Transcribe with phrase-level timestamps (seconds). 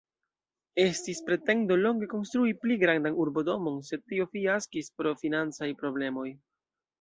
[0.83, 6.27] Estis pretendo longe konstrui pli grandan urbodomon, sed tio fiaskis pro financaj problemoj.